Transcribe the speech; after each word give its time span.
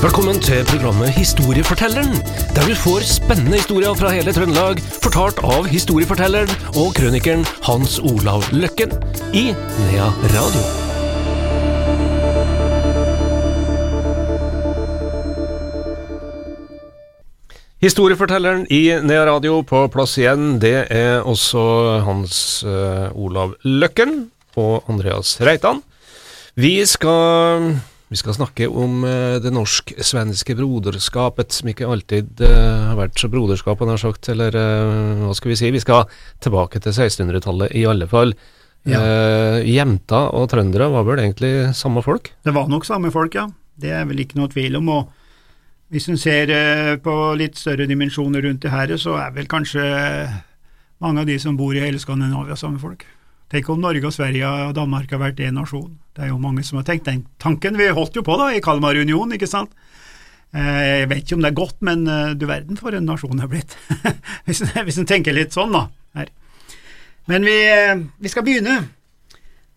Velkommen 0.00 0.38
til 0.40 0.62
programmet 0.64 1.10
Historiefortelleren, 1.12 2.14
der 2.56 2.62
du 2.64 2.72
får 2.72 3.02
spennende 3.04 3.58
historier 3.58 3.92
fra 3.92 4.08
hele 4.14 4.32
Trøndelag, 4.32 4.78
fortalt 5.04 5.42
av 5.44 5.66
historiefortelleren 5.68 6.48
og 6.80 6.94
krønikeren 6.96 7.42
Hans 7.66 7.98
Olav 8.00 8.46
Løkken 8.48 8.94
i 9.36 9.50
Nea 9.52 10.06
Radio. 10.32 10.62
Historiefortelleren 17.84 18.64
i 18.72 18.82
Nea 19.04 19.28
Radio 19.28 19.60
på 19.68 19.84
plass 19.92 20.16
igjen, 20.16 20.56
det 20.64 20.86
er 20.88 21.20
også 21.28 21.66
Hans 22.08 22.40
eh, 22.64 23.12
Olav 23.12 23.52
Løkken 23.68 24.30
og 24.56 24.88
Andreas 24.88 25.36
Reitan. 25.44 25.84
Vi 26.56 26.78
skal, 26.88 27.74
vi 28.10 28.18
skal 28.18 28.34
snakke 28.34 28.66
om 28.66 29.04
eh, 29.06 29.36
det 29.38 29.52
norsk-svenske 29.54 30.56
broderskapet, 30.58 31.54
som 31.54 31.68
ikke 31.70 31.86
alltid 31.86 32.40
eh, 32.42 32.88
har 32.88 32.96
vært 32.98 33.20
så 33.22 33.30
broderskap, 33.30 33.84
har 33.86 34.00
sagt, 34.02 34.26
eller 34.32 34.56
eh, 34.58 35.20
hva 35.28 35.34
skal 35.38 35.52
vi 35.52 35.58
si? 35.60 35.70
Vi 35.70 35.82
skal 35.82 36.08
tilbake 36.42 36.82
til 36.82 36.90
1600-tallet 36.90 37.70
i 37.78 37.84
alle 37.86 38.10
fall. 38.10 38.34
Ja. 38.82 38.98
Eh, 38.98 39.68
jenta 39.70 40.24
og 40.34 40.48
trøndere 40.50 40.90
var 40.90 41.06
vel 41.06 41.22
egentlig 41.22 41.70
samme 41.78 42.02
folk? 42.02 42.32
Det 42.42 42.56
var 42.56 42.66
nok 42.72 42.88
samme 42.88 43.14
folk, 43.14 43.38
ja. 43.38 43.46
Det 43.80 43.94
er 43.94 44.10
vel 44.10 44.24
ikke 44.24 44.40
noe 44.40 44.50
tvil 44.50 44.80
om. 44.80 44.90
og 44.90 45.94
Hvis 45.94 46.10
en 46.10 46.18
ser 46.18 46.50
på 47.04 47.14
litt 47.38 47.62
større 47.62 47.86
dimensjoner 47.86 48.42
rundt 48.42 48.66
det 48.66 48.74
her, 48.74 48.96
så 48.98 49.20
er 49.22 49.30
vel 49.38 49.46
kanskje 49.50 49.86
mange 50.98 51.22
av 51.22 51.30
de 51.30 51.38
som 51.38 51.54
bor 51.56 51.78
i 51.78 51.86
hele 51.86 52.02
Skandinavia 52.02 52.58
samme 52.58 52.82
folk. 52.82 53.06
Tenk 53.50 53.68
om 53.72 53.80
Norge 53.82 54.06
og 54.06 54.14
Sverige 54.14 54.46
og 54.46 54.74
Danmark 54.76 55.10
har 55.10 55.18
vært 55.24 55.40
én 55.42 55.56
nasjon. 55.58 55.96
Det 56.14 56.22
er 56.22 56.30
jo 56.30 56.38
mange 56.38 56.62
som 56.66 56.78
har 56.78 56.84
tenkt 56.86 57.08
den 57.08 57.24
tanken. 57.42 57.74
Vi 57.80 57.88
holdt 57.96 58.14
jo 58.14 58.22
på 58.26 58.36
da 58.38 58.50
i 58.54 58.60
Kalmarunionen, 58.62 59.34
ikke 59.34 59.48
sant. 59.50 59.72
Eh, 60.54 61.00
Jeg 61.02 61.08
vet 61.10 61.24
ikke 61.24 61.34
om 61.38 61.42
det 61.42 61.50
er 61.50 61.58
godt, 61.58 61.76
men 61.82 62.06
eh, 62.06 62.34
du 62.38 62.46
verden 62.46 62.78
for 62.78 62.94
en 62.94 63.06
nasjon 63.10 63.34
det 63.38 63.46
er 63.48 63.50
blitt. 63.50 63.74
hvis, 64.46 64.62
en- 64.98 65.06
tenker 65.10 65.34
litt 65.34 65.54
sånn, 65.56 65.74
da. 65.74 65.88
Her. 66.14 66.30
Men 67.30 67.42
vi, 67.46 67.56
eh, 67.70 67.98
vi 68.22 68.30
skal 68.30 68.46
begynne 68.46 68.78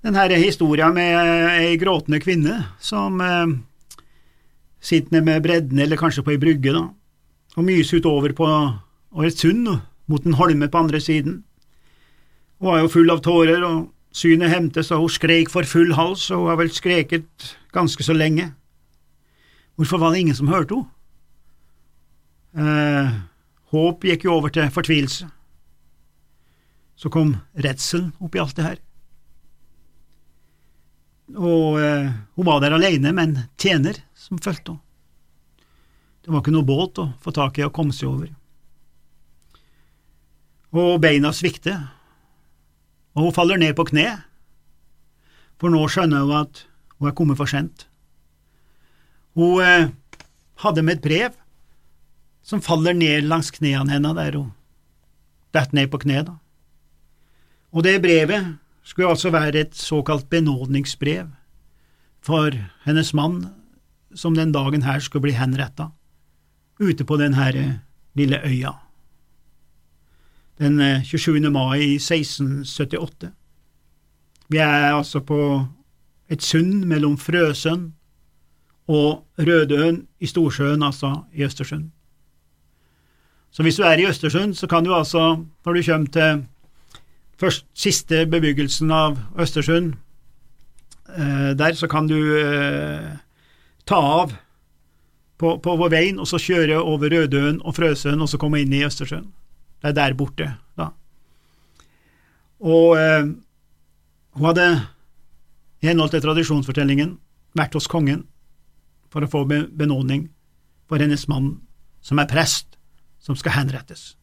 denne 0.03 0.37
historien 0.37 0.93
med 0.93 1.17
ei 1.63 1.77
gråtende 1.81 2.19
kvinne 2.21 2.59
som 2.83 3.21
eh, 3.21 3.53
sitter 4.83 5.15
nede 5.17 5.25
med 5.31 5.43
bredden, 5.45 5.80
eller 5.80 5.97
kanskje 5.97 6.21
på 6.27 6.33
ei 6.35 6.41
brygge, 6.41 6.73
da, 6.75 6.85
og 7.58 7.65
myser 7.65 8.02
utover 8.03 8.33
på 8.37 8.45
og 9.13 9.25
et 9.25 9.37
sund 9.37 9.65
mot 10.09 10.25
en 10.25 10.33
holme 10.37 10.67
på 10.69 10.77
andre 10.81 10.99
siden. 11.02 11.41
Hun 12.64 12.69
var 12.69 12.78
jo 12.80 12.92
full 12.94 13.11
av 13.11 13.19
tårer, 13.19 13.59
og 13.67 13.89
synet 14.16 14.47
hemtes, 14.47 14.88
og 14.95 15.02
hun 15.03 15.11
skrek 15.11 15.50
for 15.52 15.67
full 15.67 15.89
hals, 15.97 16.30
og 16.31 16.45
hun 16.45 16.52
har 16.53 16.59
vel 16.61 16.70
skreket 16.72 17.47
ganske 17.75 18.05
så 18.08 18.14
lenge. 18.16 18.45
Hvorfor 19.75 20.00
var 20.00 20.14
det 20.14 20.22
ingen 20.22 20.38
som 20.38 20.47
hørte 20.47 20.78
henne? 20.78 20.88
Eh, 22.55 23.09
håp 23.73 24.05
gikk 24.08 24.23
jo 24.23 24.38
over 24.38 24.53
til 24.55 24.70
fortvilelse. 24.72 25.28
Så 26.95 27.11
kom 27.11 27.33
redselen 27.66 28.14
oppi 28.23 28.39
alt 28.39 28.55
det 28.55 28.67
her. 28.70 28.80
Og 31.36 31.81
eh, 31.81 32.14
hun 32.38 32.48
var 32.48 32.61
der 32.64 32.77
alene 32.77 33.11
med 33.11 33.25
en 33.25 33.42
tjener 33.59 34.00
som 34.16 34.39
fulgte 34.39 34.77
henne. 34.77 35.66
Det 36.23 36.31
var 36.31 36.39
ikke 36.39 36.55
noe 36.55 36.64
båt 36.64 37.03
å 37.03 37.09
få 37.20 37.36
tak 37.36 37.59
i 37.59 37.67
og 37.67 37.75
komme 37.75 37.92
seg 37.92 38.08
over. 38.08 38.31
Og 40.80 40.95
beina 41.03 41.33
svikter, 41.36 41.89
og 43.14 43.28
hun 43.28 43.36
faller 43.36 43.59
ned 43.61 43.75
på 43.78 43.86
kne, 43.89 44.08
for 45.61 45.73
nå 45.73 45.83
skjønner 45.88 46.25
hun 46.25 46.38
at 46.42 46.66
hun 46.97 47.09
er 47.09 47.16
kommet 47.17 47.39
for 47.39 47.50
sent. 47.50 47.88
Hun 49.38 49.61
eh, 49.64 49.92
hadde 50.64 50.83
med 50.86 51.00
et 51.00 51.05
brev 51.05 51.38
som 52.44 52.61
faller 52.61 52.95
ned 52.97 53.28
langs 53.30 53.54
knærne 53.55 53.95
hennes 53.95 54.17
der 54.17 54.37
hun 54.37 54.52
detter 55.54 55.77
ned 55.77 55.89
på 55.93 56.02
kne, 56.02 56.23
da. 56.26 56.37
Og 57.73 57.86
det 57.86 58.02
brevet 58.02 58.58
skulle 58.83 59.10
altså 59.10 59.32
være 59.33 59.64
et 59.64 59.76
såkalt 59.77 60.30
benådningsbrev 60.30 61.30
for 62.23 62.55
hennes 62.86 63.14
mann, 63.14 63.48
som 64.16 64.36
den 64.36 64.52
dagen 64.54 64.83
her 64.86 64.99
skulle 64.99 65.26
bli 65.26 65.37
henretta, 65.37 65.89
ute 66.80 67.05
på 67.05 67.17
den 67.17 67.33
her 67.33 67.55
eh, 67.58 67.77
lille 68.14 68.42
øya. 68.45 68.73
Den 70.63 70.79
eh, 70.79 71.03
27. 71.03 71.49
mai 71.51 71.97
1678. 71.99 73.31
Vi 74.49 74.57
er 74.57 74.93
altså 74.93 75.19
på 75.19 75.65
et 76.31 76.43
sund 76.43 76.85
mellom 76.87 77.17
Frøsund 77.17 77.91
og 78.87 79.25
Rødøen 79.39 80.05
i 80.19 80.27
Storsjøen, 80.27 80.83
altså 80.83 81.23
i 81.33 81.43
Østersund. 81.43 81.89
Så 83.51 83.63
hvis 83.63 83.75
du 83.75 83.83
er 83.83 83.99
i 83.99 84.07
Østersund, 84.07 84.53
så 84.53 84.67
kan 84.67 84.85
du 84.85 84.95
altså, 84.95 85.43
når 85.65 85.73
du 85.73 85.83
kommer 85.85 86.07
til 86.07 86.45
først 87.39 87.65
siste 87.73 88.25
bebyggelsen 88.25 88.91
av 88.91 89.17
Østersund, 89.39 89.93
eh, 91.17 91.51
der 91.59 91.73
så 91.73 91.87
kan 91.87 92.07
du 92.07 92.37
eh, 92.37 93.17
ta 93.85 93.95
av 93.95 94.33
på, 95.37 95.57
på, 95.57 95.77
på 95.77 95.89
veien 95.89 96.19
og 96.19 96.27
så 96.27 96.39
kjøre 96.39 96.80
over 96.81 97.09
Rødøen 97.11 97.61
og 97.61 97.75
Frøsøen 97.75 98.21
og 98.21 98.30
så 98.30 98.37
komme 98.37 98.61
inn 98.61 98.73
i 98.73 98.85
Østersund. 98.85 99.27
Det 99.83 99.92
er 99.92 99.98
der 99.98 100.14
borte, 100.16 100.48
da. 100.80 100.94
Og 102.64 102.95
eh, 102.95 103.26
hun 104.38 104.48
hadde, 104.48 104.67
i 105.83 105.89
henhold 105.89 106.14
til 106.14 106.23
tradisjonsfortellingen, 106.23 107.17
vært 107.54 107.76
hos 107.76 107.89
kongen 107.92 108.23
for 109.11 109.26
å 109.26 109.30
få 109.30 109.43
benåning 109.45 110.30
for 110.88 111.04
hennes 111.04 111.27
mann, 111.27 111.58
som 111.99 112.22
er 112.23 112.32
prest, 112.32 112.77
som 113.20 113.36
skal 113.36 113.58
henrettes. 113.60 114.14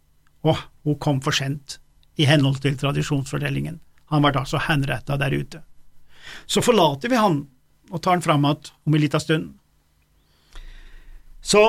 Og 0.48 0.56
hun 0.88 0.96
kom 0.98 1.20
for 1.20 1.36
sent, 1.36 1.76
i 2.16 2.26
henhold 2.28 2.58
til 2.64 2.74
tradisjonsfortellingen. 2.80 3.78
Han 4.10 4.24
ble 4.24 4.32
altså 4.40 4.58
henretta 4.64 5.16
der 5.20 5.36
ute. 5.36 5.60
Så 6.48 6.64
forlater 6.64 7.12
vi 7.12 7.20
han 7.20 7.44
og 7.90 8.00
tar 8.02 8.16
han 8.16 8.24
fram 8.24 8.44
igjen 8.46 8.72
om 8.86 8.96
en 8.96 9.02
liten 9.02 9.22
stund. 9.22 9.46
Så 11.40 11.62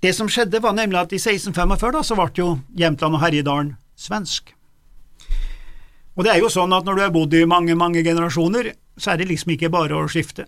det 0.00 0.14
som 0.16 0.28
skjedde, 0.32 0.62
var 0.64 0.72
nemlig 0.76 0.98
at 1.00 1.12
i 1.12 1.20
1645 1.20 1.92
da, 1.96 2.02
så 2.06 2.16
ble 2.16 2.30
jo 2.36 2.48
Jämtland 2.78 3.18
og 3.18 3.22
Herjedalen 3.24 3.74
svensk. 4.00 4.54
Og 6.16 6.24
det 6.24 6.32
er 6.32 6.40
jo 6.42 6.50
sånn 6.52 6.72
at 6.76 6.86
når 6.86 6.96
du 6.96 7.02
har 7.04 7.12
bodd 7.14 7.34
i 7.36 7.46
mange, 7.48 7.76
mange 7.78 8.02
generasjoner, 8.04 8.72
så 9.00 9.12
er 9.12 9.20
det 9.20 9.30
liksom 9.30 9.54
ikke 9.54 9.72
bare 9.72 9.96
å 9.96 10.08
skifte. 10.10 10.46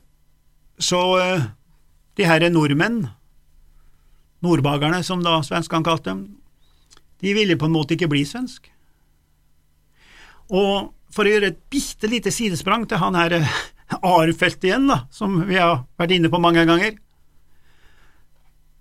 Så 0.80 1.00
eh, 1.20 1.44
de 2.18 2.28
her 2.28 2.44
nordmenn, 2.52 3.04
nordbagerne 4.42 5.02
som 5.06 5.22
da 5.24 5.38
svenskene 5.46 5.86
kalte 5.86 6.10
dem, 6.10 6.24
de 7.22 7.36
ville 7.36 7.56
på 7.56 7.68
en 7.68 7.76
måte 7.76 7.94
ikke 7.94 8.10
bli 8.10 8.24
svensk. 8.26 8.66
Og 10.52 10.90
for 11.12 11.28
å 11.28 11.32
gjøre 11.32 11.52
et 11.52 11.60
bitte 11.70 12.08
lite 12.10 12.32
sidesprang 12.34 12.88
til 12.88 13.00
han 13.00 13.16
her 13.16 13.38
Arfelt 13.92 14.64
igjen, 14.64 14.86
da, 14.88 15.02
som 15.12 15.42
vi 15.44 15.58
har 15.60 15.82
vært 16.00 16.14
inne 16.16 16.30
på 16.32 16.40
mange 16.40 16.64
ganger, 16.68 16.96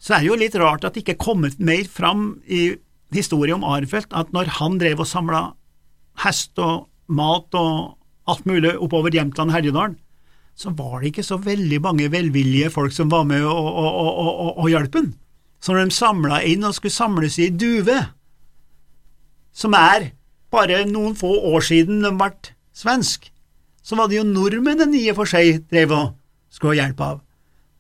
så 0.02 0.16
er 0.16 0.24
det 0.24 0.32
jo 0.32 0.40
litt 0.40 0.58
rart 0.58 0.86
at 0.86 0.96
det 0.96 1.04
ikke 1.04 1.14
er 1.14 1.22
kommet 1.22 1.60
mer 1.62 1.86
fram 1.86 2.42
i 2.50 2.74
historien 3.14 3.60
om 3.60 3.68
Arnfeldt 3.70 4.14
at 4.18 4.32
når 4.34 4.56
han 4.58 4.80
drev 4.82 5.04
og 5.04 5.10
samla 5.10 5.42
hest 6.24 6.58
og 6.62 6.88
mat 7.12 7.54
og 7.58 7.98
alt 8.32 8.48
mulig 8.50 8.74
oppover 8.80 9.14
Jämtland 9.14 9.52
og 9.52 9.58
Herjedalen, 9.58 9.98
så 10.56 10.72
var 10.78 11.00
det 11.00 11.12
ikke 11.12 11.26
så 11.26 11.38
veldig 11.42 11.80
mange 11.82 12.10
velvillige 12.12 12.72
folk 12.74 12.94
som 12.94 13.12
var 13.12 13.24
med 13.30 13.44
og, 13.46 13.68
og, 13.68 14.58
og, 14.58 14.68
hjalp 14.70 14.96
ham. 14.96 15.14
Så 15.62 15.74
når 15.74 15.90
de 15.90 15.96
samla 15.96 16.42
inn 16.48 16.66
og 16.66 16.76
skulle 16.76 16.94
samles 16.94 17.38
i 17.40 17.50
Duve, 17.54 17.98
som 19.54 19.76
er 19.78 20.12
bare 20.52 20.84
noen 20.90 21.16
få 21.18 21.32
år 21.54 21.66
siden 21.66 22.02
de 22.04 22.12
ble 22.18 22.32
svensk, 22.74 23.30
så 23.82 23.98
var 23.98 24.10
det 24.10 24.20
jo 24.20 24.28
nordmennene 24.28 24.98
i 24.98 25.10
og 25.12 25.22
for 25.22 25.30
seg 25.30 25.64
drev 25.72 25.94
og 25.96 26.14
skulle 26.54 26.76
ha 26.76 26.86
hjelp 26.86 27.02
av, 27.06 27.22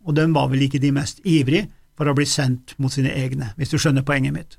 og 0.05 0.17
de 0.17 0.25
var 0.33 0.49
vel 0.51 0.65
ikke 0.65 0.81
de 0.81 0.93
mest 0.95 1.21
ivrige 1.27 1.67
for 2.01 2.09
å 2.09 2.15
bli 2.17 2.25
sendt 2.25 2.73
mot 2.81 2.89
sine 2.89 3.11
egne, 3.13 3.51
hvis 3.61 3.69
du 3.69 3.77
skjønner 3.77 4.01
poenget 4.01 4.33
mitt. 4.33 4.55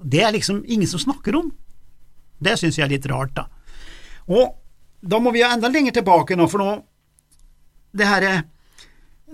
Det 0.00 0.22
er 0.24 0.32
liksom 0.32 0.62
ingen 0.64 0.88
som 0.88 1.02
snakker 1.02 1.36
om. 1.36 1.50
Det 2.40 2.54
syns 2.56 2.78
jeg 2.78 2.86
er 2.86 2.94
litt 2.94 3.08
rart, 3.12 3.34
da. 3.36 3.44
Og 4.32 4.54
da 5.04 5.18
må 5.20 5.34
vi 5.34 5.42
jo 5.42 5.50
enda 5.52 5.68
lenger 5.68 5.98
tilbake 5.98 6.38
nå, 6.38 6.46
for 6.48 6.64
nå 6.64 6.72
det 7.92 8.08
her, 8.08 8.26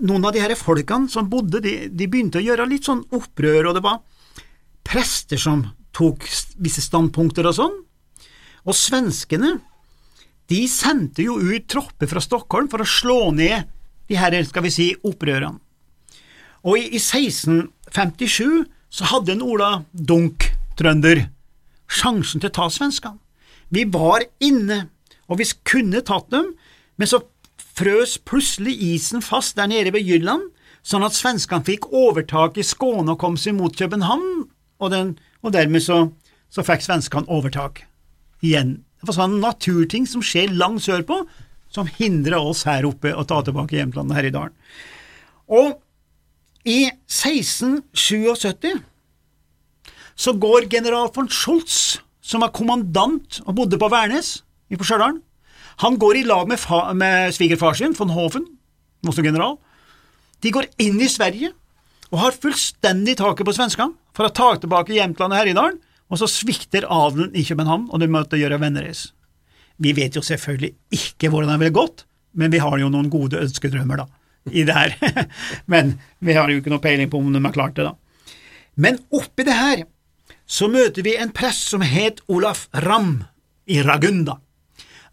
Noen 0.03 0.27
av 0.27 0.35
de 0.35 0.39
her 0.43 0.51
folkene 0.55 1.11
som 1.11 1.29
bodde, 1.31 1.59
de, 1.63 1.73
de 1.91 2.07
begynte 2.11 2.39
å 2.39 2.43
gjøre 2.43 2.67
litt 2.67 2.87
sånn 2.87 3.01
opprør, 3.15 3.69
og 3.69 3.75
det 3.75 3.83
var 3.83 4.01
prester 4.87 5.39
som 5.39 5.63
tok 5.95 6.27
visse 6.59 6.83
standpunkter 6.83 7.47
og 7.47 7.55
sånn. 7.55 7.79
Og 8.67 8.75
svenskene, 8.75 9.57
de 10.51 10.61
sendte 10.71 11.23
jo 11.23 11.35
ut 11.39 11.67
tropper 11.71 12.11
fra 12.11 12.23
Stockholm 12.23 12.67
for 12.71 12.83
å 12.83 12.87
slå 12.87 13.31
ned 13.35 13.67
de 14.11 14.19
her, 14.19 14.35
skal 14.47 14.67
vi 14.67 14.75
si, 14.75 14.91
opprørene. 15.07 15.59
Og 16.63 16.79
i, 16.79 16.85
i 16.97 16.99
1657 16.99 18.67
så 18.89 19.09
hadde 19.11 19.35
en 19.35 19.43
Ola 19.45 19.71
Dunk, 19.93 20.49
trønder, 20.79 21.27
sjansen 21.89 22.41
til 22.41 22.51
å 22.51 22.55
ta 22.55 22.69
svenskene. 22.73 23.19
Vi 23.69 23.85
var 23.85 24.25
inne, 24.41 24.87
og 25.29 25.39
vi 25.41 25.47
kunne 25.67 26.01
tatt 26.05 26.29
dem, 26.33 26.53
men 26.97 27.09
så 27.09 27.21
frøs 27.79 28.17
plutselig 28.27 28.73
isen 28.95 29.23
fast 29.23 29.55
der 29.59 29.69
nede 29.69 29.93
ved 29.95 30.07
Jylland, 30.07 30.49
sånn 30.83 31.05
at 31.05 31.15
svenskene 31.15 31.65
fikk 31.67 31.89
overtak 31.95 32.57
i 32.57 32.65
Skåne 32.65 33.13
og 33.13 33.21
kom 33.21 33.37
seg 33.39 33.55
mot 33.59 33.75
København, 33.75 34.47
og, 34.79 34.91
den, 34.93 35.13
og 35.43 35.53
dermed 35.53 35.83
så, 35.85 36.07
så 36.49 36.65
fikk 36.65 36.85
svenskene 36.85 37.29
overtak 37.31 37.83
igjen. 38.45 38.79
Det 38.99 39.07
var 39.07 39.19
sånn 39.19 39.39
naturting 39.43 40.07
som 40.09 40.23
skjer 40.25 40.51
langt 40.55 40.83
sørpå, 40.87 41.21
som 41.69 41.89
hindrer 41.99 42.41
oss 42.41 42.65
her 42.67 42.87
oppe 42.89 43.13
å 43.13 43.25
ta 43.27 43.43
tilbake 43.45 43.77
hjemlandet 43.77 44.17
her 44.17 44.27
i 44.27 44.33
dalen. 44.33 44.55
Og 45.49 45.77
i 46.69 46.91
1677 47.09 48.77
så 50.19 50.33
går 50.35 50.67
general 50.71 51.07
von 51.15 51.29
Scholz, 51.31 51.97
som 52.21 52.43
var 52.43 52.51
kommandant 52.53 53.39
og 53.45 53.55
bodde 53.57 53.79
på 53.79 53.89
Værnes 53.89 54.41
på 54.69 54.85
Stjørdal, 54.85 55.17
han 55.79 55.95
går 55.97 56.19
i 56.19 56.25
lag 56.27 56.47
med, 56.47 56.59
med 56.99 57.33
svigerfar 57.33 57.77
sin, 57.79 57.95
von 57.97 58.11
Hofen, 58.11 58.43
også 59.07 59.23
general. 59.23 59.55
De 60.43 60.51
går 60.51 60.67
inn 60.83 60.99
i 60.99 61.07
Sverige 61.09 61.53
og 62.11 62.19
har 62.19 62.35
fullstendig 62.35 63.15
taket 63.19 63.47
på 63.47 63.55
svenskene 63.55 63.95
for 64.17 64.27
å 64.27 64.33
ta 64.35 64.49
tilbake 64.59 64.97
Jämtland 64.97 65.31
og 65.31 65.39
Herjedalen, 65.39 65.79
og 66.09 66.19
så 66.19 66.27
svikter 66.29 66.87
adelen 66.89 67.31
i 67.37 67.45
København, 67.45 67.87
og 67.93 68.01
de 68.01 68.09
måtte 68.11 68.37
gjøre 68.39 68.59
vennereis. 68.61 69.11
Vi 69.79 69.93
vet 69.95 70.17
jo 70.17 70.23
selvfølgelig 70.25 70.73
ikke 70.91 71.29
hvordan 71.31 71.53
det 71.53 71.59
ville 71.63 71.77
gått, 71.79 72.03
men 72.35 72.51
vi 72.51 72.61
har 72.61 72.75
jo 72.81 72.89
noen 72.91 73.11
gode 73.13 73.39
ønskedrømmer, 73.39 74.03
da, 74.03 74.18
i 74.51 74.65
det 74.67 74.75
her. 74.75 74.95
men 75.73 75.97
vi 76.19 76.35
har 76.37 76.49
jo 76.49 76.59
ikke 76.61 76.73
noe 76.73 76.83
peiling 76.83 77.09
på 77.11 77.21
om 77.21 77.31
de 77.33 77.43
har 77.43 77.55
klart 77.55 77.77
det, 77.79 77.89
da. 77.89 77.95
Men 78.79 78.99
oppi 79.11 79.45
det 79.47 79.57
her 79.57 79.83
så 80.49 80.69
møter 80.71 81.05
vi 81.05 81.17
en 81.19 81.33
prest 81.35 81.67
som 81.69 81.83
het 81.85 82.23
Olaf 82.31 82.67
Ramm 82.85 83.19
i 83.69 83.81
Ragunda. 83.85 84.39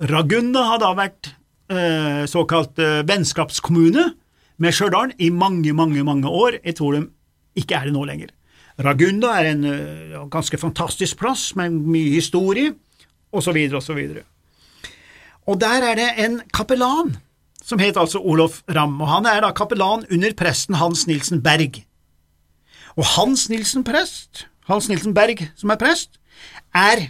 Ragunda 0.08 0.62
har 0.70 0.80
da 0.80 0.92
vært 0.96 1.32
eh, 1.72 2.22
såkalt 2.30 2.80
eh, 2.80 3.02
vennskapskommune 3.08 4.06
med 4.62 4.72
Stjørdal 4.72 5.12
i 5.20 5.28
mange, 5.32 5.74
mange, 5.76 6.04
mange 6.06 6.30
år. 6.30 6.60
Jeg 6.62 6.78
tror 6.78 6.96
de 6.96 7.02
ikke 7.60 7.76
er 7.76 7.88
det 7.88 7.96
nå 7.96 8.06
lenger. 8.08 8.32
Ragunda 8.80 9.34
er 9.40 9.50
en 9.52 9.68
eh, 9.68 10.16
ganske 10.32 10.60
fantastisk 10.60 11.20
plass 11.20 11.50
med 11.56 11.76
mye 11.76 12.16
historie, 12.16 12.74
osv., 13.32 13.60
osv. 13.76 14.00
Og 15.46 15.60
der 15.60 15.84
er 15.90 16.00
det 16.00 16.10
en 16.24 16.40
kapellan 16.54 17.16
som 17.66 17.82
het 17.82 17.98
altså 17.98 18.20
Olof 18.22 18.60
Ramm, 18.70 19.00
og 19.02 19.10
han 19.10 19.26
er 19.26 19.42
da 19.42 19.50
kapellan 19.50 20.06
under 20.12 20.34
presten 20.38 20.78
Hans 20.78 21.06
Nilsen 21.10 21.42
Berg. 21.42 21.82
Og 22.96 23.04
Hans 23.16 23.48
Nilsen 23.50 23.84
prest, 23.84 24.46
Hans 24.70 24.88
Nilsen 24.88 25.14
Berg 25.14 25.42
som 25.58 25.72
er 25.74 25.80
prest, 25.80 26.20
er 26.74 27.08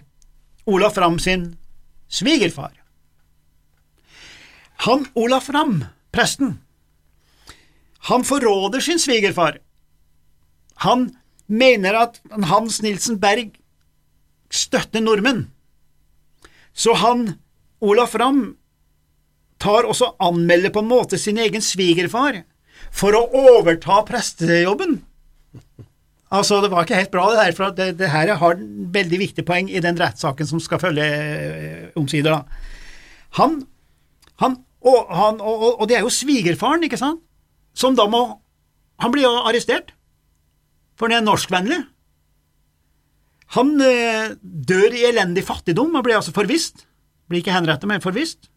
Olaf 0.66 0.96
Ramm 0.98 1.18
sin 1.20 1.56
svigerfar. 2.08 2.72
Han 4.86 5.06
Olaf 5.14 5.50
Ramm, 5.52 5.84
presten, 6.12 6.56
han 8.08 8.24
forråder 8.24 8.80
sin 8.80 8.98
svigerfar. 8.98 9.58
Han 10.86 11.16
mener 11.46 11.96
at 11.98 12.20
Hans 12.30 12.82
Nilsen 12.82 13.18
Berg 13.20 13.56
støtter 14.50 15.00
nordmenn. 15.00 15.50
Så 16.72 16.94
han, 16.94 17.40
Olaf 17.80 18.14
Ramm, 18.14 18.56
tar 19.62 19.88
også 19.88 20.12
anmelder 20.22 20.72
på 20.74 20.82
en 20.84 20.90
måte 20.90 21.18
sin 21.20 21.38
egen 21.40 21.64
svigerfar 21.64 22.42
for 22.94 23.16
å 23.16 23.24
overta 23.56 24.02
prestejobben. 24.08 25.00
Altså, 26.34 26.58
det 26.62 26.72
var 26.72 26.84
ikke 26.84 26.98
helt 26.98 27.12
bra, 27.14 27.26
det 27.32 27.42
her, 27.44 27.56
for 27.56 27.74
det, 27.76 27.90
det 28.00 28.10
her 28.10 28.32
har 28.40 28.56
en 28.56 28.88
veldig 28.92 29.20
viktig 29.22 29.44
poeng 29.46 29.68
i 29.70 29.82
den 29.82 29.98
rettssaken 30.00 30.48
som 30.48 30.62
skal 30.62 30.82
følge 30.82 31.04
øh, 31.06 31.84
omsider, 31.96 32.34
da. 32.34 32.64
Han, 33.38 33.60
han, 34.42 34.56
og, 34.82 35.12
han 35.12 35.38
og, 35.40 35.68
og, 35.76 35.84
det 35.88 35.98
er 35.98 36.06
jo 36.06 36.12
svigerfaren, 36.12 36.82
ikke 36.86 36.98
sant, 37.00 37.22
som 37.76 37.96
da 37.96 38.08
må 38.08 38.40
Han 38.96 39.12
blir 39.12 39.26
jo 39.26 39.42
arrestert 39.44 39.90
for 40.96 41.12
han 41.12 41.20
er 41.20 41.26
norskvennlig. 41.26 41.78
Han 43.56 43.76
øh, 43.80 44.34
dør 44.42 44.96
i 44.96 45.04
elendig 45.10 45.44
fattigdom 45.46 45.94
og 45.94 46.04
blir 46.06 46.18
altså 46.18 46.34
forvist. 46.34 46.86
Blir 47.28 47.42
ikke 47.42 47.54
henrettet, 47.54 47.88
men 47.88 48.04
forvist. 48.04 48.48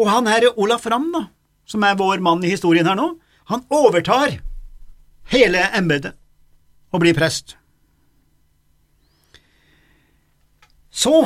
Og 0.00 0.10
han 0.10 0.28
her 0.30 0.48
Olaf 0.58 0.86
Ramm, 0.90 1.10
da, 1.14 1.26
som 1.68 1.84
er 1.86 1.98
vår 1.98 2.22
mann 2.24 2.42
i 2.44 2.50
historien 2.52 2.86
her 2.88 2.98
nå, 2.98 3.14
han 3.50 3.64
overtar 3.72 4.38
hele 5.32 5.62
embetet 5.76 6.16
og 6.94 7.02
blir 7.02 7.16
prest. 7.16 7.56
Så 10.94 11.24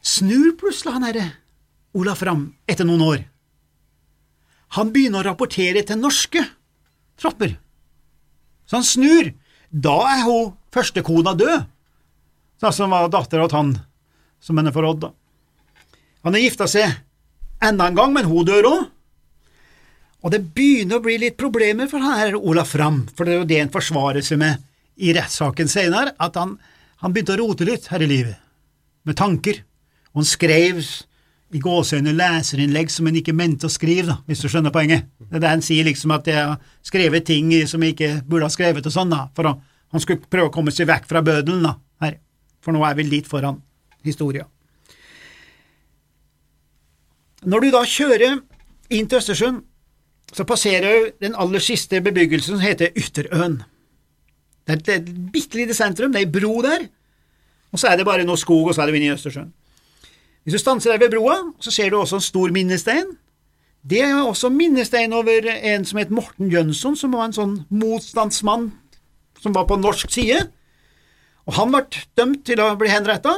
snur 0.00 0.54
plutselig 0.60 0.94
han 0.96 1.06
herre 1.08 1.26
Olaf 1.96 2.22
Ramm 2.24 2.48
etter 2.70 2.88
noen 2.88 3.04
år. 3.04 3.24
Han 4.78 4.92
begynner 4.94 5.24
å 5.24 5.32
rapportere 5.32 5.82
til 5.86 5.98
norske 6.00 6.44
tropper 7.20 7.58
så 8.70 8.78
han 8.78 8.86
snur. 8.86 9.32
Da 9.70 9.96
er 10.12 10.20
hun 10.22 10.52
førstekona 10.70 11.34
død, 11.34 11.64
som 12.62 12.92
var 12.94 13.08
datter 13.10 13.42
av 13.42 13.50
han 13.54 13.72
som 14.38 14.60
henne 14.60 14.70
forrådde. 14.74 15.10
Han 16.24 16.36
har 16.36 16.44
gifta 16.44 16.68
seg 16.68 16.98
enda 17.64 17.88
en 17.88 17.96
gang, 17.96 18.12
men 18.14 18.28
hun 18.28 18.48
dør 18.48 18.68
òg. 18.70 18.88
Og 20.20 20.32
det 20.34 20.42
begynner 20.52 21.00
å 21.00 21.04
bli 21.04 21.16
litt 21.20 21.38
problemer 21.40 21.88
for 21.88 22.04
han 22.04 22.18
her 22.18 22.36
Olaf 22.36 22.74
Ramm, 22.76 23.06
for 23.16 23.24
det 23.24 23.34
er 23.34 23.40
jo 23.40 23.48
det 23.48 23.60
han 23.62 23.72
forsvarer 23.72 24.24
seg 24.24 24.40
med 24.42 24.60
i 25.00 25.14
rettssaken 25.16 25.70
senere, 25.70 26.12
at 26.20 26.36
han, 26.36 26.58
han 27.00 27.14
begynte 27.14 27.38
å 27.38 27.40
rote 27.40 27.64
litt 27.64 27.88
her 27.88 28.04
i 28.04 28.08
livet, 28.10 28.36
med 29.08 29.16
tanker, 29.16 29.62
og 30.12 30.20
han 30.20 30.28
skrev 30.28 30.82
i 31.50 31.62
gåseøyne 31.62 32.12
leserinnlegg 32.14 32.92
som 32.92 33.08
han 33.08 33.16
ikke 33.18 33.34
mente 33.34 33.66
å 33.66 33.72
skrive, 33.72 34.10
da, 34.12 34.18
hvis 34.28 34.44
du 34.44 34.50
skjønner 34.52 34.74
poenget. 34.74 35.08
Det 35.24 35.40
er 35.40 35.46
det 35.46 35.54
han 35.54 35.64
sier 35.64 35.88
liksom 35.88 36.12
at 36.14 36.28
jeg 36.28 36.36
har 36.36 36.60
skrevet 36.86 37.26
ting 37.26 37.50
som 37.66 37.82
jeg 37.82 37.96
ikke 37.96 38.12
burde 38.28 38.46
ha 38.46 38.52
skrevet 38.52 38.86
og 38.86 38.94
sånn, 38.94 39.16
da, 39.16 39.24
for 39.34 39.48
han 39.56 40.04
skulle 40.04 40.28
prøve 40.28 40.52
å 40.52 40.54
komme 40.54 40.74
seg 40.74 40.90
vekk 40.92 41.08
fra 41.10 41.24
bødelen, 41.24 41.64
da, 41.64 41.78
her, 42.04 42.20
for 42.60 42.76
nå 42.76 42.84
er 42.84 43.00
vi 43.00 43.08
litt 43.08 43.30
foran 43.30 43.62
historia. 44.04 44.44
Når 47.40 47.64
du 47.64 47.70
da 47.72 47.82
kjører 47.88 48.40
inn 48.92 49.08
til 49.08 49.20
Østersund, 49.20 49.62
så 50.30 50.44
passerer 50.46 50.86
du 50.86 51.12
den 51.24 51.36
aller 51.38 51.62
siste 51.62 52.02
bebyggelsen 52.04 52.56
som 52.56 52.62
heter 52.64 52.92
Ytterøen. 52.94 53.62
Det 54.68 54.76
er 54.86 55.00
et 55.00 55.08
bitte 55.32 55.58
lite 55.58 55.74
sentrum, 55.74 56.12
det 56.12 56.20
er 56.20 56.28
ei 56.28 56.30
bro 56.30 56.60
der, 56.62 56.84
og 57.72 57.80
så 57.80 57.90
er 57.90 57.98
det 57.98 58.06
bare 58.06 58.26
noe 58.26 58.38
skog, 58.38 58.68
og 58.68 58.76
så 58.76 58.84
er 58.84 58.90
det 58.90 59.00
inne 59.00 59.10
i 59.10 59.16
Østersjøen. 59.16 59.50
Hvis 60.44 60.56
du 60.56 60.60
stanser 60.62 60.92
der 60.92 61.02
ved 61.02 61.16
broa, 61.16 61.38
så 61.60 61.72
ser 61.72 61.90
du 61.90 61.98
også 61.98 62.20
en 62.20 62.24
stor 62.28 62.52
minnestein. 62.54 63.16
Det 63.82 64.02
er 64.04 64.14
også 64.20 64.50
minnestein 64.52 65.12
over 65.16 65.48
en 65.48 65.84
som 65.88 65.98
het 65.98 66.12
Morten 66.12 66.50
Jønsson, 66.52 66.96
som 66.96 67.12
var 67.16 67.28
en 67.28 67.36
sånn 67.36 67.58
motstandsmann 67.72 68.70
som 69.40 69.56
var 69.56 69.66
på 69.68 69.78
norsk 69.80 70.12
side. 70.12 70.42
Og 71.48 71.56
Han 71.56 71.72
ble 71.72 71.84
dømt 72.16 72.44
til 72.46 72.60
å 72.60 72.74
bli 72.78 72.90
henretta, 72.92 73.32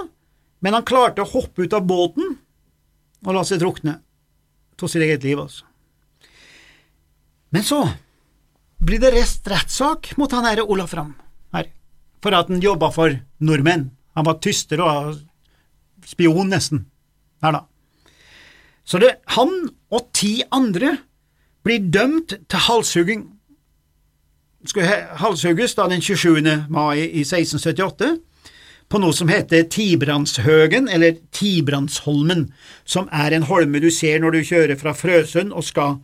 men 0.62 0.74
han 0.74 0.86
klarte 0.86 1.22
å 1.22 1.30
hoppe 1.30 1.64
ut 1.64 1.74
av 1.74 1.86
båten 1.86 2.36
og 3.26 3.36
la 3.36 3.44
seg 3.46 3.60
drukne. 3.62 4.00
av 4.82 4.88
sitt 4.88 5.02
eget 5.02 5.22
liv, 5.22 5.38
altså. 5.38 5.64
Men 7.54 7.62
så 7.62 7.84
blir 8.82 8.98
det 8.98 9.12
rest 9.14 9.46
rettssak 9.46 10.16
mot 10.18 10.32
han 10.32 10.46
herre 10.48 10.64
Olaf 10.66 10.94
Ramm 10.96 11.12
her, 11.54 11.68
for 12.22 12.34
at 12.34 12.48
han 12.50 12.62
jobba 12.62 12.90
for 12.90 13.14
nordmenn. 13.38 13.90
Han 14.16 14.26
var 14.26 14.40
tyster 14.42 14.80
og 14.82 15.20
spion, 16.08 16.50
nesten 16.50 16.86
her, 17.44 17.52
da. 17.52 17.62
Så 18.84 18.98
det, 18.98 19.20
han 19.36 19.52
og 19.92 20.08
ti 20.16 20.40
andre 20.50 20.96
blir 21.62 21.84
dømt 21.94 22.34
til 22.50 22.64
halshugging. 22.66 23.22
Skulle 24.66 24.98
halshugges 25.22 25.76
da 25.78 25.86
den 25.90 26.02
27. 26.02 26.66
mai 26.70 27.04
i 27.04 27.22
1678 27.22 28.16
på 28.92 29.00
noe 29.00 29.14
som 29.16 29.30
heter 29.32 29.64
Tibrandshøgen, 29.72 30.88
eller 30.92 31.16
Tibrandsholmen, 31.32 32.50
som 32.84 33.08
er 33.14 33.32
en 33.32 33.46
holme 33.48 33.80
du 33.80 33.88
ser 33.94 34.20
når 34.20 34.36
du 34.36 34.48
kjører 34.50 34.80
fra 34.80 34.92
Frøsund 34.96 35.54
og 35.56 35.64
skal 35.64 35.96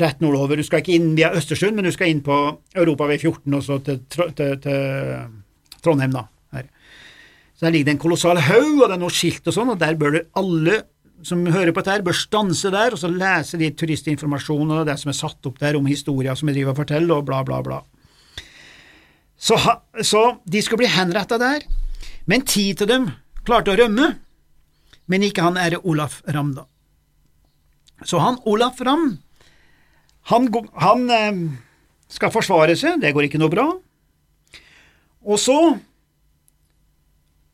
rett 0.00 0.22
nordover. 0.24 0.56
Du 0.56 0.64
skal 0.64 0.80
ikke 0.80 0.96
inn 0.96 1.12
via 1.18 1.32
Østersund, 1.36 1.76
men 1.76 1.84
du 1.84 1.92
skal 1.92 2.08
inn 2.08 2.22
på 2.24 2.38
Europavei 2.72 3.18
14 3.20 3.58
og 3.58 3.64
så 3.66 3.76
til, 3.84 4.00
til, 4.08 4.54
til 4.64 5.82
Trondheim, 5.84 6.14
da. 6.16 6.28
Så 7.52 7.66
Der 7.68 7.74
ligger 7.76 7.90
det 7.90 7.94
en 7.94 8.02
kolossal 8.02 8.40
haug, 8.42 8.80
og 8.80 8.88
det 8.88 8.96
er 8.96 9.02
noe 9.04 9.12
skilt 9.14 9.46
og 9.46 9.54
sånn, 9.54 9.74
og 9.74 9.78
der 9.78 9.98
bør 10.00 10.16
du 10.16 10.22
alle 10.40 10.80
som 11.22 11.44
hører 11.46 11.70
på 11.70 11.84
dette, 11.84 12.02
bør 12.02 12.16
stanse 12.16 12.72
der 12.74 12.96
og 12.96 12.98
så 12.98 13.10
lese 13.12 13.60
de 13.60 13.68
turistinformasjonene 13.78 14.80
og 14.80 14.88
det 14.88 14.96
som 14.98 15.12
er 15.12 15.18
satt 15.20 15.46
opp 15.46 15.60
der 15.60 15.78
om 15.78 15.86
historier 15.86 16.34
som 16.34 16.50
vi 16.50 16.56
driver 16.56 16.72
og 16.72 16.80
forteller, 16.80 17.20
og 17.20 17.28
bla, 17.28 17.44
bla, 17.46 17.60
bla. 17.62 17.78
Så, 19.38 19.60
så 20.02 20.24
de 20.42 20.64
skulle 20.64 20.82
bli 20.82 20.90
henretta 20.90 21.38
der, 21.38 21.62
men 22.30 22.44
ti 22.46 22.70
av 22.76 22.88
dem 22.90 23.08
klarte 23.46 23.72
å 23.72 23.78
rømme, 23.78 24.12
men 25.10 25.26
ikke 25.26 25.44
han 25.44 25.58
ære 25.58 25.82
Olaf 25.82 26.20
Ramm, 26.30 26.54
da. 26.56 26.66
Så 28.06 28.20
han 28.22 28.38
Olaf 28.48 28.80
Ramm, 28.82 29.16
han, 30.30 30.48
han 30.78 31.06
eh, 31.10 31.40
skal 32.10 32.32
forsvare 32.34 32.76
seg, 32.78 33.00
det 33.02 33.12
går 33.14 33.26
ikke 33.28 33.40
noe 33.42 33.52
bra, 33.52 33.66
og 35.22 35.38
så 35.38 35.58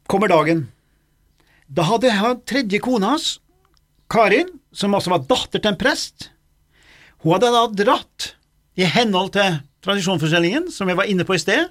kommer 0.08 0.32
dagen. 0.32 0.66
Da 1.68 1.84
hadde 1.84 2.14
han 2.16 2.40
tredje 2.48 2.80
kona 2.80 3.14
hans, 3.14 3.36
Karin, 4.08 4.54
som 4.72 4.94
også 4.96 5.12
var 5.12 5.26
datter 5.28 5.60
til 5.60 5.68
en 5.68 5.80
prest, 5.80 6.30
hun 7.20 7.34
hadde 7.34 7.50
da 7.52 7.64
dratt 7.76 8.30
i 8.78 8.86
henhold 8.88 9.34
til 9.34 9.58
tradisjonsforskjellingen, 9.84 10.70
som 10.72 10.88
jeg 10.88 10.96
var 10.96 11.10
inne 11.10 11.26
på 11.28 11.36
i 11.36 11.42
sted, 11.42 11.68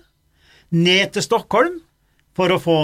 ned 0.70 1.16
til 1.16 1.24
Stockholm 1.24 1.80
for 2.38 2.54
å 2.54 2.62
få 2.62 2.80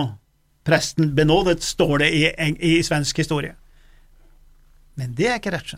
presten 0.66 1.12
benådet, 1.16 1.62
står 1.64 2.06
det 2.06 2.10
i, 2.16 2.24
i 2.58 2.78
svensk 2.86 3.20
historie. 3.22 3.54
Men 5.00 5.14
det 5.18 5.30
er 5.30 5.42
ikke 5.42 5.54
rett. 5.54 5.76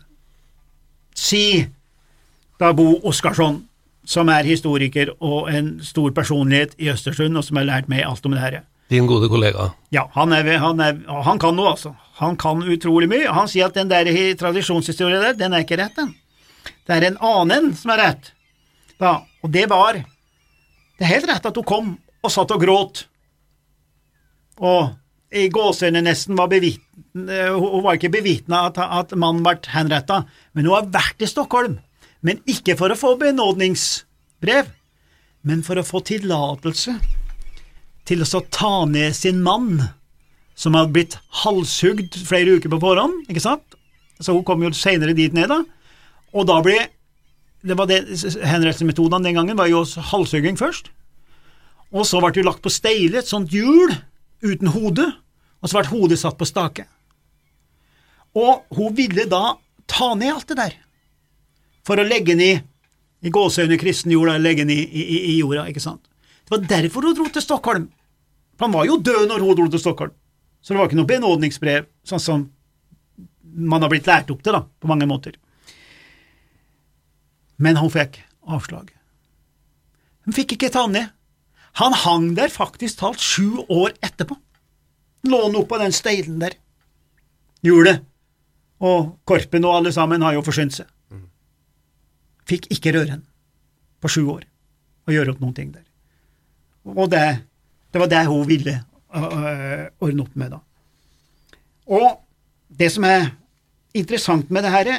Si 1.16 1.66
da 2.60 2.72
Bo 2.76 2.94
Oskarsson, 3.08 3.64
som 4.06 4.30
er 4.30 4.46
historiker 4.46 5.10
og 5.18 5.50
en 5.50 5.76
stor 5.84 6.12
personlighet 6.14 6.76
i 6.78 6.90
Østersund, 6.92 7.36
og 7.36 7.44
som 7.44 7.58
har 7.58 7.66
lært 7.68 7.90
meg 7.90 8.04
alt 8.06 8.26
om 8.28 8.36
det 8.36 8.42
her. 8.44 8.60
Din 8.92 9.08
gode 9.10 9.26
kollega. 9.28 9.72
Ja, 9.90 10.04
han, 10.14 10.32
er, 10.32 10.46
han, 10.62 10.80
er, 10.80 11.00
han 11.26 11.40
kan 11.42 11.56
noe, 11.58 11.72
altså. 11.74 11.96
Han 12.20 12.36
kan 12.38 12.62
utrolig 12.62 13.08
mye. 13.10 13.26
Han 13.34 13.50
sier 13.50 13.66
at 13.66 13.74
den 13.74 13.90
der 13.90 14.06
tradisjonshistorien 14.38 15.24
der, 15.24 15.34
den 15.36 15.56
er 15.56 15.66
ikke 15.66 15.80
rett, 15.80 15.96
den. 15.98 16.14
Det 16.86 16.94
er 16.94 17.08
en 17.08 17.18
annen 17.24 17.72
som 17.76 17.90
er 17.96 18.02
rett. 18.04 18.30
Da, 18.96 19.18
og 19.44 19.50
det 19.52 19.66
var 19.68 19.98
Det 20.96 21.04
er 21.04 21.10
helt 21.10 21.26
rett 21.28 21.44
at 21.44 21.58
hun 21.58 21.66
kom 21.66 21.88
og 22.24 22.32
satt 22.32 22.54
og 22.54 22.62
gråt. 22.62 23.02
Og 24.62 24.94
i 25.36 25.48
gåseøynene 25.52 26.06
nesten 26.06 26.36
var 26.38 26.52
Hun 26.52 27.82
var 27.84 27.96
ikke 27.96 28.12
bevitna 28.12 28.66
at, 28.68 28.78
at 28.78 29.12
mannen 29.16 29.44
ble 29.44 29.58
henretta, 29.72 30.24
men 30.54 30.66
hun 30.66 30.74
har 30.76 30.90
vært 30.92 31.22
i 31.22 31.28
Stockholm. 31.28 31.78
Men 32.20 32.40
ikke 32.48 32.76
for 32.78 32.92
å 32.92 32.98
få 32.98 33.16
benådningsbrev, 33.20 34.72
men 35.46 35.62
for 35.62 35.78
å 35.78 35.86
få 35.86 36.02
tillatelse 36.06 36.96
til 38.06 38.22
å 38.22 38.42
ta 38.50 38.84
ned 38.86 39.14
sin 39.16 39.42
mann, 39.42 39.80
som 40.56 40.76
hadde 40.76 40.94
blitt 40.94 41.18
halshugd 41.42 42.16
flere 42.26 42.56
uker 42.56 42.72
på 42.72 42.80
forhånd, 42.80 43.26
ikke 43.28 43.44
sant? 43.44 43.76
Så 44.20 44.32
hun 44.32 44.44
kom 44.46 44.62
jo 44.64 44.72
senere 44.72 45.16
dit 45.16 45.34
ned, 45.36 45.50
da. 45.52 45.60
Og 46.32 46.46
da 46.48 46.60
ble 46.64 46.78
det 47.66 47.74
var 47.74 47.88
det, 47.90 48.04
Henrettelsesmetodene 48.46 49.26
den 49.26 49.36
gangen 49.38 49.58
var 49.58 49.68
jo 49.70 49.82
halshugging 49.82 50.58
først. 50.60 50.92
Og 51.90 52.06
så 52.06 52.20
ble 52.22 52.30
det 52.36 52.44
lagt 52.46 52.62
på 52.62 52.72
steile, 52.72 53.18
et 53.20 53.30
sånt 53.30 53.52
hjul 53.54 53.94
uten 54.44 54.70
hode, 54.74 55.06
og 55.60 55.70
så 55.70 55.80
ble 55.80 55.90
hodet 55.90 56.18
satt 56.20 56.38
på 56.38 56.48
stake. 56.48 56.86
Og 58.36 58.66
hun 58.76 58.96
ville 58.96 59.24
da 59.30 59.56
ta 59.88 60.12
ned 60.18 60.34
alt 60.34 60.50
det 60.50 60.58
der, 60.58 60.74
for 61.86 61.98
å 61.98 62.06
legge 62.06 62.34
den 62.34 62.64
i 63.26 63.32
gåseøyne 63.32 63.78
kristen 63.80 64.12
jord, 64.12 64.34
legge 64.42 64.66
den 64.66 64.74
i, 64.74 64.82
i, 64.82 65.04
i, 65.32 65.38
jorda, 65.38 65.66
ikke 65.70 65.82
sant. 65.82 66.04
Det 66.44 66.52
var 66.52 66.66
derfor 66.68 67.06
hun 67.06 67.16
dro 67.16 67.26
til 67.32 67.42
Stockholm. 67.42 67.88
For 68.56 68.68
han 68.68 68.76
var 68.76 68.86
jo 68.88 68.98
død 69.02 69.26
når 69.30 69.42
hun 69.44 69.56
dro 69.58 69.66
til 69.72 69.82
Stockholm, 69.82 70.12
så 70.60 70.74
det 70.74 70.80
var 70.80 70.90
ikke 70.90 70.98
noe 71.00 71.10
benådningsbrev, 71.10 71.88
sånn 72.06 72.22
som 72.22 72.46
man 73.56 73.82
har 73.82 73.90
blitt 73.92 74.08
lært 74.08 74.30
opp 74.32 74.42
til, 74.44 74.56
da, 74.56 74.62
på 74.66 74.90
mange 74.90 75.08
måter. 75.08 75.36
Men 77.56 77.78
hun 77.80 77.92
fikk 77.92 78.20
avslag. 78.44 78.90
Hun 80.26 80.36
fikk 80.36 80.56
ikke 80.56 80.72
ta 80.74 80.84
ned. 80.90 81.15
Han 81.76 81.92
hang 81.92 82.34
der 82.36 82.48
faktisk 82.52 83.00
talt 83.02 83.20
sju 83.20 83.60
år 83.68 83.92
etterpå. 84.04 84.36
Lå 85.28 85.40
han 85.42 85.58
oppå 85.58 85.78
den 85.80 85.92
steilen 85.92 86.38
der. 86.40 86.54
Hjulet 87.64 88.04
og 88.80 89.16
Korpen 89.28 89.64
og 89.64 89.80
alle 89.80 89.92
sammen 89.92 90.24
har 90.24 90.36
jo 90.36 90.44
forsynt 90.44 90.76
seg. 90.78 90.88
Fikk 92.46 92.70
ikke 92.72 92.94
røre 92.94 93.16
han 93.16 93.24
på 94.00 94.10
sju 94.12 94.22
år 94.30 94.44
og 95.06 95.14
gjøre 95.14 95.34
opp 95.34 95.42
noen 95.42 95.56
ting 95.56 95.72
der. 95.74 95.84
Og 96.86 97.10
det, 97.10 97.24
det 97.92 98.00
var 98.00 98.10
det 98.10 98.24
hun 98.28 98.46
ville 98.48 98.76
øh, 98.78 99.86
ordne 100.00 100.22
opp 100.22 100.36
med, 100.38 100.54
da. 100.54 100.60
Og 101.86 102.08
det 102.68 102.90
som 102.94 103.04
er 103.06 103.32
interessant 103.94 104.50
med 104.50 104.64
det 104.66 104.72
her, 104.72 104.92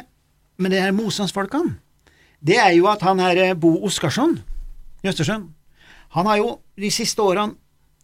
med 0.57 0.71
det 0.71 0.81
her 0.83 0.95
motstandsfolkene, 0.95 1.77
det 2.43 2.59
er 2.61 2.73
jo 2.75 2.87
at 2.91 3.01
han 3.01 3.19
her 3.23 3.55
Bo 3.55 3.77
Oskarsson 3.85 4.37
i 5.03 5.09
Østersund, 5.09 5.49
han 6.15 6.29
har 6.29 6.39
jo 6.41 6.51
de 6.79 6.91
siste 6.93 7.23
årene 7.23 7.57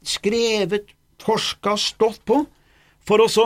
skrevet, 0.03 0.91
forska, 1.24 1.77
stått 1.79 2.24
på 2.27 2.41
for 3.07 3.24
å 3.24 3.29
så 3.31 3.45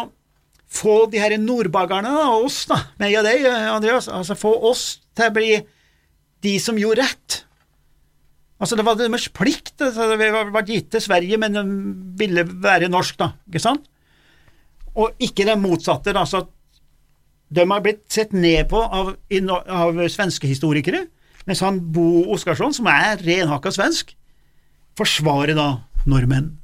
få 0.67 1.05
de 1.11 1.19
her 1.21 1.35
nordbaggerne 1.39 2.11
og 2.27 2.47
oss, 2.47 2.63
da, 2.69 2.79
meg 2.99 3.15
og 3.19 3.27
deg, 3.27 3.45
Andreas, 3.71 4.09
altså 4.11 4.35
få 4.37 4.53
oss 4.69 4.87
til 5.15 5.29
å 5.29 5.35
bli 5.35 5.51
de 6.43 6.55
som 6.61 6.79
gjorde 6.79 7.05
rett. 7.05 7.37
Altså, 8.57 8.77
det 8.77 8.85
var 8.87 8.97
deres 8.97 9.29
plikt. 9.33 9.75
Altså, 9.85 10.09
det 10.17 10.31
var 10.33 10.65
gitt 10.65 10.89
til 10.93 11.03
Sverige, 11.03 11.37
men 11.39 11.55
de 11.55 11.63
ville 12.19 12.43
være 12.47 12.89
norsk, 12.89 13.17
da, 13.19 13.31
ikke 13.49 13.61
sant? 13.63 13.85
Og 14.97 15.13
ikke 15.21 15.45
det 15.45 15.57
motsatte, 15.61 16.13
da, 16.15 16.25
så 16.25 16.43
de 17.53 17.63
har 17.63 17.83
blitt 17.83 18.03
sett 18.11 18.33
ned 18.35 18.65
på 18.71 18.81
av, 18.81 19.13
av 19.71 20.01
svenske 20.11 20.49
historikere, 20.49 21.05
mens 21.47 21.61
han 21.63 21.79
Bo 21.93 22.25
Oskarsson, 22.33 22.73
som 22.75 22.89
er 22.91 23.21
renhakka 23.23 23.71
svensk, 23.71 24.11
forsvarer 24.97 25.57
da 25.57 25.67
nordmenn 26.09 26.55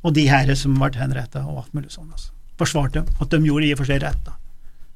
og 0.00 0.14
de 0.16 0.26
herre 0.30 0.56
som 0.56 0.76
ble 0.78 0.92
henretta 0.96 1.42
og 1.44 1.64
alt 1.64 1.74
mulig 1.76 1.92
sånn. 1.92 2.08
Altså. 2.08 2.32
Forsvarte 2.60 3.04
at 3.04 3.32
de 3.32 3.40
gjorde 3.44 3.68
i 3.68 3.74
og 3.74 3.82
for 3.82 3.90
seg 3.90 4.00
rett. 4.04 4.22
da. 4.24 4.36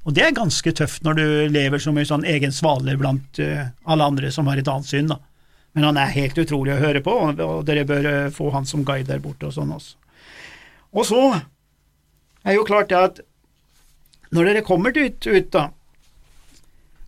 Og 0.04 0.16
det 0.16 0.25
er 0.25 0.37
ganske 0.37 0.73
tøft 0.76 1.04
når 1.04 1.18
du 1.18 1.26
lever 1.52 1.80
som 1.80 1.99
en 1.99 2.09
sånn 2.09 2.26
egen 2.28 2.52
svale 2.52 2.97
blant 3.00 3.40
uh, 3.40 3.68
alle 3.88 4.09
andre 4.09 4.33
som 4.33 4.49
har 4.49 4.61
et 4.61 4.68
annet 4.68 4.88
syn, 4.88 5.12
da. 5.12 5.21
Men 5.75 5.88
han 5.88 5.99
er 5.99 6.12
helt 6.14 6.38
utrolig 6.38 6.75
å 6.76 6.80
høre 6.80 7.00
på, 7.02 7.12
og, 7.12 7.62
dere 7.66 7.87
bør 7.88 8.09
uh, 8.09 8.33
få 8.33 8.50
han 8.54 8.68
som 8.68 8.85
guide 8.87 9.09
der 9.11 9.23
borte 9.25 9.49
og 9.49 9.56
sånn 9.56 9.73
også. 9.75 9.97
Og 10.94 11.09
så 11.09 11.23
er 12.44 12.56
jo 12.56 12.66
klart 12.68 12.92
det 12.92 13.00
at 13.00 13.23
når 14.35 14.50
dere 14.50 14.66
kommer 14.66 14.94
dit 14.94 15.26
ut, 15.26 15.49
da, 15.54 15.68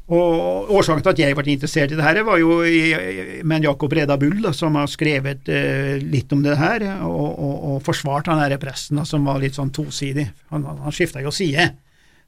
og 0.07 0.69
Årsaken 0.71 1.03
til 1.03 1.11
at 1.11 1.21
jeg 1.25 1.35
ble 1.35 1.51
interessert 1.51 1.91
i 1.91 1.97
det 1.99 2.05
her, 2.05 2.21
var 2.27 2.39
jo 2.39 2.61
i, 2.63 3.41
med 3.43 3.65
Jakob 3.67 3.91
Reda 3.97 4.15
Bull, 4.21 4.39
da, 4.45 4.53
som 4.55 4.77
har 4.79 4.87
skrevet 4.91 5.49
eh, 5.51 5.97
litt 5.99 6.31
om 6.35 6.45
det 6.45 6.55
her, 6.61 6.85
og, 7.09 7.33
og, 7.33 7.57
og 7.73 7.81
forsvart 7.87 8.31
han 8.31 8.39
her 8.39 8.55
presten, 8.63 9.01
da, 9.01 9.07
som 9.09 9.27
var 9.27 9.43
litt 9.43 9.59
sånn 9.59 9.75
tosidig. 9.75 10.29
Han, 10.53 10.69
han 10.85 10.95
skifta 10.95 11.25
jo 11.25 11.35
side. 11.35 11.73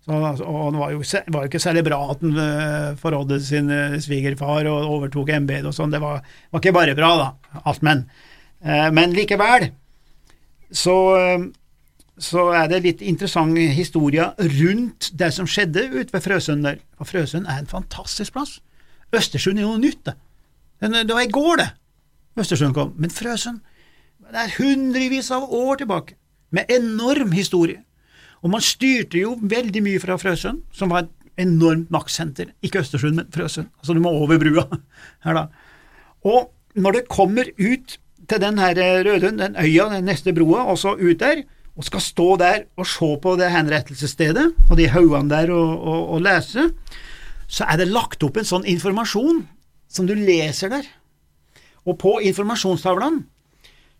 Så, 0.03 0.19
og 0.19 0.75
det 0.75 0.81
var 0.81 0.95
jo, 0.95 1.05
var 1.35 1.47
ikke 1.47 1.63
særlig 1.63 1.85
bra 1.87 2.01
at 2.11 2.23
han 2.25 2.35
uh, 2.39 2.99
forrådde 2.99 3.39
sin 3.47 3.71
uh, 3.71 3.99
svigerfar 4.03 4.67
og 4.71 4.95
overtok 4.97 5.31
embetet 5.37 5.71
og 5.71 5.77
sånn. 5.77 5.95
Det 5.95 6.03
var, 6.03 6.23
var, 6.51 6.63
ikke 6.63 6.75
bare 6.75 6.99
bra, 6.99 7.13
da, 7.21 7.61
alt 7.63 7.85
men. 7.87 8.07
Uh, 8.65 8.89
men 8.95 9.15
likevel 9.15 9.71
så 10.75 10.95
så 12.19 12.49
er 12.57 12.69
det 12.71 12.83
litt 12.85 13.03
interessant 13.05 13.57
historie 13.77 14.31
rundt 14.39 15.11
det 15.19 15.31
som 15.35 15.47
skjedde 15.49 15.87
ute 15.93 16.13
ved 16.15 16.25
Frøsund 16.25 16.67
der. 16.67 16.81
Og 16.99 17.09
Frøsund 17.11 17.47
er 17.47 17.61
en 17.63 17.71
fantastisk 17.71 18.35
plass. 18.35 18.59
Østersund 19.15 19.59
er 19.59 19.65
jo 19.65 19.75
noe 19.75 19.83
nytt, 19.83 20.03
det. 20.09 20.17
Det 20.83 21.15
var 21.15 21.25
i 21.25 21.33
går, 21.33 21.57
det, 21.63 21.69
Østersund 22.39 22.75
kom. 22.77 22.95
Men 22.99 23.11
Frøsund 23.11 23.63
det 24.29 24.43
er 24.43 24.57
hundrevis 24.59 25.31
av 25.33 25.47
år 25.57 25.79
tilbake, 25.81 26.17
med 26.53 26.69
enorm 26.73 27.33
historie. 27.33 27.81
Og 28.45 28.53
man 28.53 28.63
styrte 28.65 29.23
jo 29.23 29.35
veldig 29.41 29.81
mye 29.85 30.01
fra 30.03 30.19
Frøsund, 30.21 30.61
som 30.73 30.93
var 30.93 31.07
et 31.07 31.15
enormt 31.41 31.91
maktsenter. 31.95 32.53
Ikke 32.63 32.83
Østersund, 32.83 33.17
men 33.17 33.31
Frøsund. 33.33 33.71
Altså 33.81 33.97
du 33.97 34.03
må 34.05 34.13
over 34.13 34.41
brua 34.41 34.67
her, 35.25 35.39
da. 35.39 35.47
Og 36.29 36.51
når 36.77 36.99
det 36.99 37.09
kommer 37.09 37.49
ut 37.57 37.97
til 38.29 38.43
den 38.43 38.59
her 38.61 38.77
Rødhund, 39.07 39.41
den 39.41 39.57
øya, 39.57 39.89
den 39.95 40.05
neste 40.05 40.35
broa, 40.37 40.67
og 40.69 40.79
så 40.79 40.93
ut 40.99 41.21
der, 41.21 41.43
og 41.79 41.87
skal 41.87 42.03
stå 42.03 42.29
der 42.41 42.65
og 42.79 42.87
se 42.91 43.09
på 43.23 43.37
det 43.39 43.53
henrettelsesstedet 43.55 44.49
og 44.67 44.75
de 44.81 44.89
haugene 44.91 45.31
der 45.31 45.53
og, 45.55 45.71
og, 45.79 46.01
og, 46.17 46.23
lese, 46.27 46.67
så 47.47 47.69
er 47.71 47.79
det 47.81 47.93
lagt 47.93 48.25
opp 48.27 48.41
en 48.41 48.49
sånn 48.49 48.67
informasjon 48.69 49.45
som 49.89 50.09
du 50.09 50.13
leser 50.19 50.73
der. 50.75 50.89
Og 51.87 51.97
på 52.03 52.19
informasjonstavlene 52.29 53.23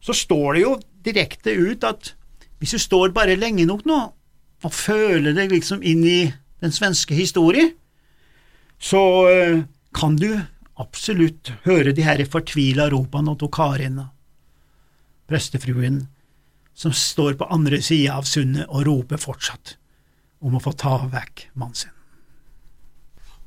så 0.05 0.15
står 0.15 0.59
det 0.59 0.65
jo 0.65 0.75
direkte 1.07 1.55
ut 1.55 1.87
at 1.87 2.13
hvis 2.59 2.75
du 2.75 2.83
står 2.83 3.15
bare 3.15 3.39
lenge 3.39 3.67
nok 3.69 3.87
nå 3.87 3.99
og 4.67 4.75
føler 4.75 5.37
deg 5.37 5.55
liksom 5.55 5.85
inn 5.87 6.03
i 6.03 6.21
den 6.59 6.75
svenske 6.75 7.15
historie, 7.15 7.71
så 8.83 9.01
uh, 9.31 9.63
kan 9.95 10.17
du 10.19 10.33
absolutt 10.79 11.53
høre 11.63 11.95
de 11.95 12.03
her 12.07 12.25
fortvila 12.31 12.89
ropene 12.91 13.35
til 13.39 13.51
Karin, 13.55 14.01
prestefruen, 15.31 16.09
som 16.79 16.95
står 16.95 17.35
på 17.39 17.49
andre 17.51 17.81
sida 17.83 18.19
av 18.21 18.27
sundet 18.29 18.69
og 18.71 18.87
roper 18.87 19.19
fortsatt 19.19 19.75
om 20.47 20.55
å 20.55 20.63
få 20.63 20.73
ta 20.79 21.01
vekk 21.11 21.49
mannen 21.59 21.79
sin. 21.79 21.95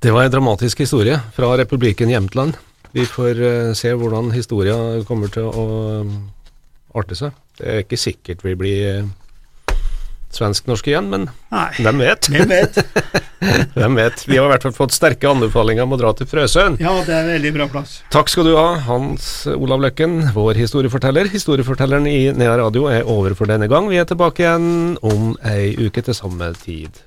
Det 0.02 0.12
var 0.12 0.26
en 0.26 0.34
dramatisk 0.34 0.82
historie 0.82 1.20
fra 1.36 1.54
republikken 1.60 2.10
Jämtland. 2.12 2.58
Vi 2.92 3.06
får 3.08 3.40
uh, 3.40 3.74
se 3.78 3.94
hvordan 3.96 4.34
historia 4.36 4.76
kommer 5.08 5.32
til 5.32 5.48
å 5.48 5.66
arte 6.98 7.16
seg. 7.16 7.38
Det 7.56 7.68
er 7.70 7.84
ikke 7.86 8.00
sikkert 8.02 8.44
vi 8.44 8.56
blir 8.60 9.04
uh, 9.06 9.12
svensk-norsk 10.38 10.88
igjen, 10.92 11.10
men 11.12 11.28
Nei, 11.52 11.68
hvem 11.82 12.02
vet? 12.02 12.30
Hvem 12.32 12.50
vet? 12.52 12.80
hvem 13.78 14.00
vet? 14.00 14.24
Vi 14.28 14.40
har 14.40 14.48
i 14.48 14.54
hvert 14.54 14.66
fall 14.68 14.76
fått 14.76 14.96
sterke 14.96 15.30
anbefalinger 15.30 15.88
om 15.88 15.96
å 15.98 16.00
dra 16.00 16.14
til 16.18 16.30
Frøsøen. 16.32 16.80
Ja, 16.82 16.94
det 17.08 17.16
er 17.16 17.26
en 17.26 17.34
veldig 17.36 17.54
bra 17.60 17.70
plass. 17.74 18.00
Takk 18.14 18.32
skal 18.32 18.48
du 18.48 18.56
ha, 18.56 18.68
Hans 18.88 19.30
Olav 19.52 19.84
Løkken, 19.84 20.20
vår 20.36 20.60
historieforteller. 20.62 21.32
Historiefortelleren 21.34 22.08
i 22.10 22.32
Nea 22.38 22.58
Radio 22.62 22.88
er 22.92 23.08
over 23.10 23.36
for 23.38 23.52
denne 23.52 23.70
gang. 23.72 23.92
Vi 23.92 24.00
er 24.02 24.10
tilbake 24.10 24.46
igjen 24.46 25.00
om 25.04 25.34
ei 25.52 25.74
uke 25.82 26.06
til 26.06 26.18
samme 26.18 26.54
tid. 26.64 27.04